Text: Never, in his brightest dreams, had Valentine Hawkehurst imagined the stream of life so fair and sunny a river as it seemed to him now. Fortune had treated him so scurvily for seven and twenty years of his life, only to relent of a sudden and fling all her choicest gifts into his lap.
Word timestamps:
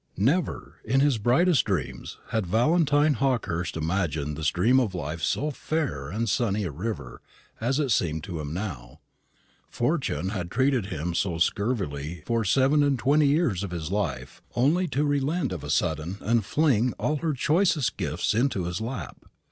Never, 0.17 0.81
in 0.83 0.99
his 0.99 1.19
brightest 1.19 1.63
dreams, 1.65 2.17
had 2.29 2.47
Valentine 2.47 3.13
Hawkehurst 3.13 3.77
imagined 3.77 4.35
the 4.35 4.43
stream 4.43 4.79
of 4.79 4.95
life 4.95 5.21
so 5.21 5.51
fair 5.51 6.09
and 6.09 6.27
sunny 6.27 6.63
a 6.63 6.71
river 6.71 7.21
as 7.59 7.77
it 7.79 7.91
seemed 7.91 8.23
to 8.23 8.39
him 8.39 8.51
now. 8.51 8.99
Fortune 9.69 10.29
had 10.29 10.49
treated 10.49 10.87
him 10.87 11.13
so 11.13 11.37
scurvily 11.37 12.23
for 12.25 12.43
seven 12.43 12.81
and 12.81 12.97
twenty 12.97 13.27
years 13.27 13.61
of 13.63 13.69
his 13.69 13.91
life, 13.91 14.41
only 14.55 14.87
to 14.87 15.05
relent 15.05 15.51
of 15.53 15.63
a 15.63 15.69
sudden 15.69 16.17
and 16.21 16.43
fling 16.43 16.93
all 16.93 17.17
her 17.17 17.33
choicest 17.33 17.95
gifts 17.95 18.33
into 18.33 18.63
his 18.65 18.81
lap. 18.81 19.23